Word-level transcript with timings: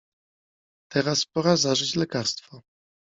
Teraz 0.91 1.25
pora 1.25 1.55
zażyć 1.57 1.95
lekarstwo! 1.95 2.63